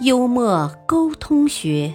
[0.00, 1.92] 幽默沟通学，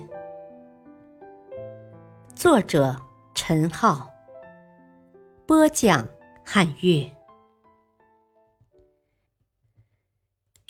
[2.36, 3.00] 作者。
[3.34, 4.12] 陈浩
[5.46, 6.08] 播讲，
[6.46, 7.12] 汉乐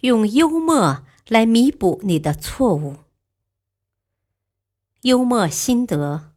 [0.02, 2.98] 用幽默来弥补你的错误。
[5.02, 6.34] 幽默心得：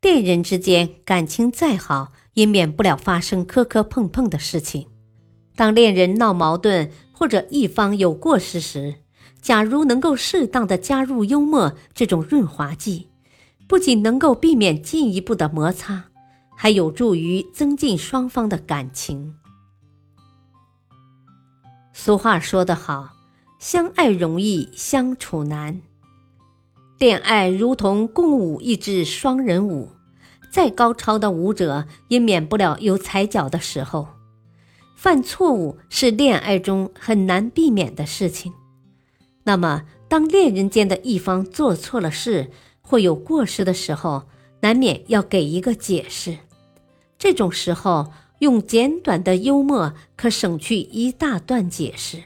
[0.00, 4.88] 恋人之间感情再好，也免不了发生磕磕碰碰的事情。
[5.54, 9.04] 当恋人闹矛盾或者一方有过失时，
[9.40, 13.08] 假如能够适当的加入幽默这种润滑剂。
[13.66, 16.04] 不仅能够避免进一步的摩擦，
[16.56, 19.34] 还有助于增进双方的感情。
[21.92, 23.10] 俗话说得好，
[23.58, 25.82] 相爱容易相处难。
[26.98, 29.90] 恋爱如同共舞一支双人舞，
[30.50, 34.08] 再高超的舞者也免不了有踩脚的时候。
[34.96, 38.54] 犯错误是恋爱中很难避免的事情。
[39.48, 42.50] 那么，当恋人间的一方做错了事，
[42.82, 44.24] 或有过失的时候，
[44.60, 46.36] 难免要给一个解释。
[47.16, 52.24] 这种时候，用简短的幽默可省去一大段解释，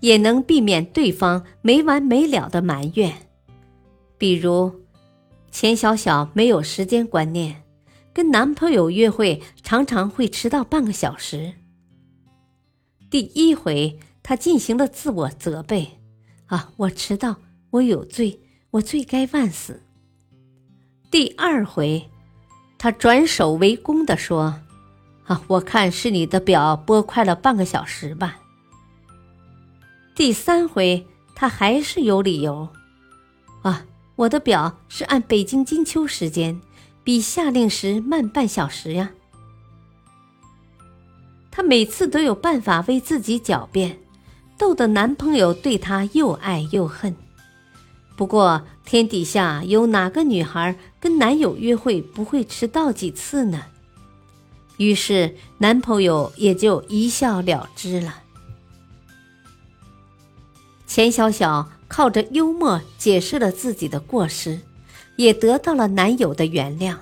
[0.00, 3.14] 也能避免对方没完没了的埋怨。
[4.18, 4.70] 比如，
[5.50, 7.62] 钱小小没有时间观念，
[8.12, 11.54] 跟男朋友约会常常会迟到半个小时。
[13.08, 15.92] 第一回，她进行了自我责备
[16.50, 17.36] ：“啊，我迟到，
[17.70, 18.38] 我有罪。”
[18.72, 19.82] 我罪该万死。
[21.10, 22.08] 第二回，
[22.78, 24.60] 他转手为攻的说
[25.26, 28.38] ：“啊，我看是你的表拨快了半个小时吧。”
[30.14, 31.04] 第三回，
[31.34, 32.68] 他还是有理由
[33.62, 36.60] ：“啊，我的表是按北京金秋时间，
[37.02, 39.10] 比下令时慢半小时呀。”
[41.50, 43.98] 他每次都有办法为自己狡辩，
[44.60, 47.16] 逗得男朋友对她又爱又恨。
[48.14, 53.64] 不过，天底下有哪个女孩跟男友约会不会迟到几次呢？
[54.76, 58.22] 于是，男朋友也就一笑了之了。
[60.86, 64.60] 钱小小靠着幽默解释了自己的过失，
[65.16, 66.96] 也得到了男友的原谅。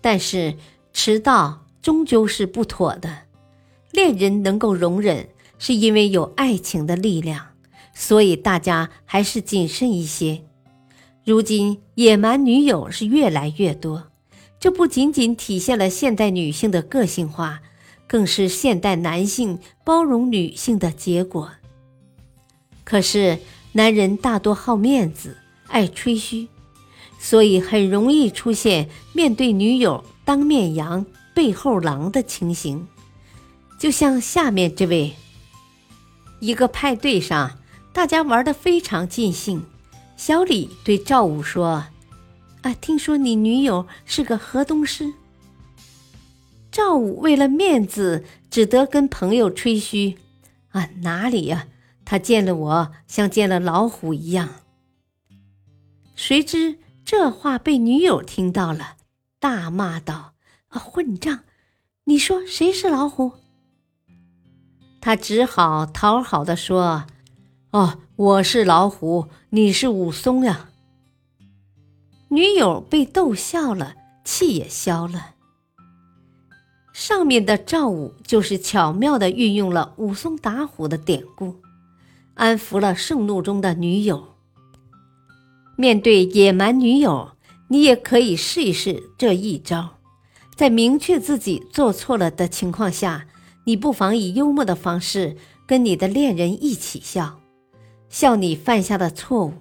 [0.00, 0.56] 但是，
[0.94, 3.14] 迟到终究是不妥的。
[3.90, 5.28] 恋人能够容忍，
[5.58, 7.46] 是因为有爱情的力量。
[7.92, 10.44] 所以大家还是谨慎一些。
[11.24, 14.04] 如今野蛮女友是越来越多，
[14.60, 17.60] 这不仅仅体现了现代女性的个性化，
[18.06, 21.50] 更是现代男性包容女性的结果。
[22.84, 23.40] 可是
[23.72, 25.36] 男人大多好面子，
[25.66, 26.46] 爱吹嘘，
[27.18, 31.04] 所以很容易出现面对女友当面扬
[31.34, 32.86] 背后狼的情形。
[33.76, 35.14] 就像下面这位，
[36.40, 37.58] 一个派对上。
[37.90, 39.66] 大家玩得非常尽兴，
[40.16, 41.86] 小李对赵武说
[42.62, 45.14] ：“啊，听说你女友是个河东狮。”
[46.70, 50.16] 赵武为了面子，只得跟朋友吹嘘
[50.70, 51.66] ：“啊，哪里呀？
[52.04, 54.48] 他见了我像见了老虎一样。”
[56.14, 58.96] 谁知这话被女友听到了，
[59.40, 60.34] 大骂道
[60.68, 61.40] ：“啊，混账！
[62.04, 63.32] 你说谁是老虎？”
[65.00, 67.04] 他只好讨好的说。
[67.70, 70.70] 哦，我是老虎，你是武松呀。
[72.28, 73.94] 女友被逗笑了，
[74.24, 75.34] 气也消了。
[76.92, 81.56] 上面的赵武就是巧妙的运用了武松打虎的典故，
[82.34, 84.34] 安抚了盛怒中的女友。
[85.76, 87.32] 面对野蛮女友，
[87.68, 89.98] 你也可以试一试这一招。
[90.56, 93.26] 在明确自己做错了的情况下，
[93.68, 95.36] 你不妨以幽默的方式
[95.66, 97.38] 跟你的恋人一起笑。
[98.08, 99.52] 笑你犯下的错误，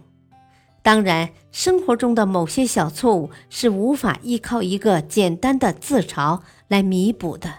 [0.81, 6.39] 当然，生活中的某些小错误是无法依靠一个简单的自嘲
[6.69, 7.54] 来弥补的。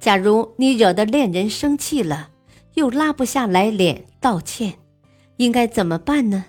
[0.00, 2.30] 假如你惹得恋人生气了，
[2.74, 4.74] 又拉不下来脸道歉，
[5.36, 6.46] 应该怎么办呢？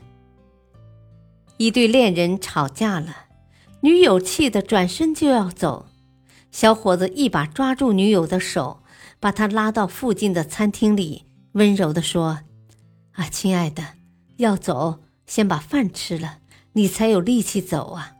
[1.58, 3.16] 一对恋人吵架了，
[3.82, 5.86] 女友气得转身就要走，
[6.50, 8.80] 小伙子一把抓住女友的手，
[9.24, 11.24] 把他拉到附近的餐厅里，
[11.54, 12.40] 温柔地说。
[13.14, 13.82] 啊，亲爱的，
[14.36, 16.40] 要走，先把饭吃了，
[16.74, 18.18] 你才有力气走啊；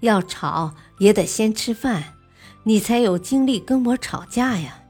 [0.00, 2.16] 要吵，也得先吃饭，
[2.64, 4.82] 你才有精力跟我吵架呀。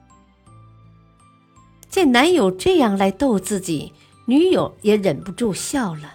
[1.88, 3.92] 见男友这样来逗自己，
[4.26, 6.14] 女友也忍不住笑了。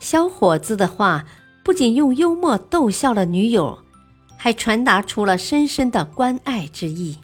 [0.00, 1.26] 小伙子的话
[1.62, 3.80] 不仅用幽默逗笑了女友，
[4.38, 7.18] 还传达出了深深的关爱之意。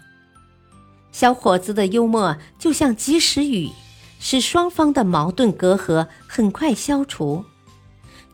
[1.18, 3.70] 小伙子的幽默就像及时雨，
[4.20, 7.42] 使双方的矛盾隔阂很快消除。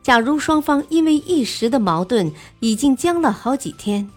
[0.03, 4.11] 假如双方因为一时的矛盾已经僵了好几天，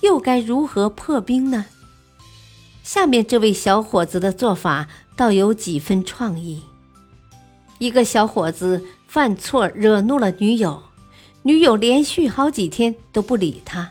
[0.00, 1.66] 又该如何破冰呢？
[2.82, 6.62] 下面这位小伙子的做法倒有几分创意。
[7.76, 10.82] 一个小伙子犯错惹怒了女友，
[11.42, 13.90] 女友连续好几天都不理他。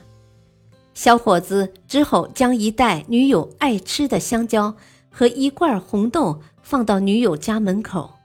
[1.02, 4.76] 小伙子只好将一袋女友爱吃的香蕉
[5.10, 8.16] 和一罐红豆放到女友家门口，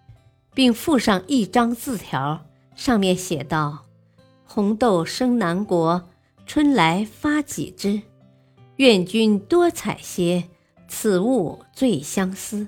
[0.55, 2.45] 并附上一张字条，
[2.75, 3.85] 上面写道
[4.45, 6.03] ：“红豆生南国，
[6.47, 8.03] 春来发几枝，
[8.79, 10.43] 愿君多采撷，
[10.89, 12.67] 此物最相思。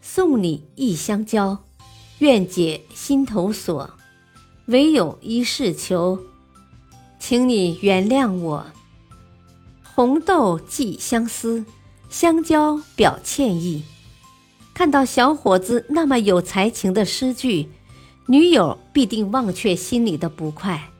[0.00, 1.56] 送你一香蕉，
[2.18, 3.88] 愿解心头锁。
[4.66, 6.18] 唯有一事求，
[7.20, 8.66] 请你原谅我。”
[9.98, 11.64] 红豆寄相思，
[12.08, 13.82] 香蕉表歉意。
[14.72, 17.66] 看到小伙子那么有才情的诗句，
[18.28, 20.90] 女友必定忘却心里的不快，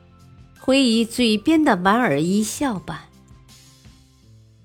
[0.59, 3.07] 回以嘴边的莞尔一笑吧。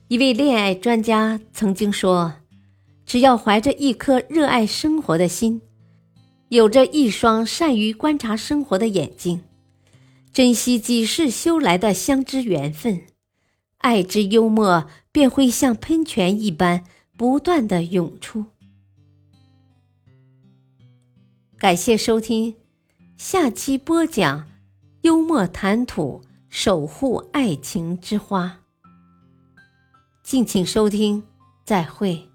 [0.09, 2.33] 一位恋爱专家曾经说
[3.07, 5.63] ：“只要怀着一颗热爱生活的心，
[6.49, 9.43] 有着一双善于观察生活的眼睛，
[10.33, 13.01] 珍惜几世修来的相知缘分。”
[13.85, 16.85] 爱之幽默便会像喷泉一般
[17.19, 18.47] 不断的涌出。
[21.59, 22.57] 感谢收听，
[23.19, 24.49] 下期播讲
[25.03, 28.61] 幽默谈吐，守护爱情之花。
[30.23, 31.23] 敬请收听，
[31.63, 32.31] 再会。